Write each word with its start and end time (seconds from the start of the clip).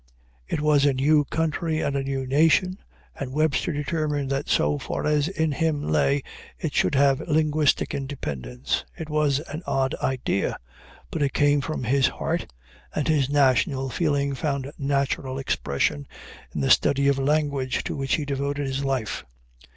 It 0.47 0.61
was 0.61 0.83
a 0.83 0.95
new 0.95 1.25
country 1.25 1.79
and 1.79 1.95
a 1.95 2.01
new 2.01 2.25
nation, 2.25 2.79
and 3.13 3.31
Webster 3.31 3.71
determined 3.71 4.31
that 4.31 4.49
so 4.49 4.79
far 4.79 5.05
as 5.05 5.27
in 5.27 5.51
him 5.51 5.83
lay 5.83 6.23
it 6.57 6.73
should 6.73 6.95
have 6.95 7.19
linguistic 7.27 7.93
independence. 7.93 8.83
It 8.97 9.11
was 9.11 9.41
an 9.41 9.61
odd 9.67 9.93
idea, 10.01 10.57
but 11.11 11.21
it 11.21 11.33
came 11.33 11.61
from 11.61 11.83
his 11.83 12.07
heart, 12.07 12.51
and 12.95 13.07
his 13.07 13.29
national 13.29 13.91
feeling 13.91 14.33
found 14.33 14.71
natural 14.79 15.37
expression 15.37 16.07
in 16.51 16.61
the 16.61 16.71
study 16.71 17.07
of 17.07 17.19
language, 17.19 17.83
to 17.83 17.95
which 17.95 18.15
he 18.15 18.25
devoted 18.25 18.65
his 18.65 18.83
life. 18.83 19.23